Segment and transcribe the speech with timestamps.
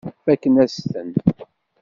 [0.23, 1.09] Fakken-as-ten.